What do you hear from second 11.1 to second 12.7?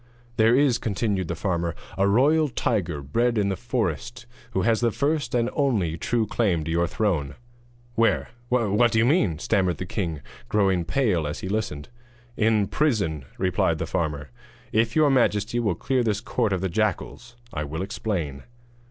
as he listened. 'In